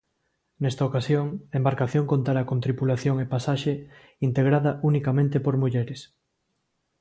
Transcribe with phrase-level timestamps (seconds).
[0.63, 3.73] Nesta ocasión, a embarcación contará con tripulación e pasaxe
[4.27, 6.01] integrada unicamente por mulleres.